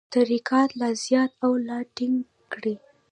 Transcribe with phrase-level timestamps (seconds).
[0.03, 2.17] مشترکات لا زیات او لا ټینګ
[2.51, 2.75] کړي.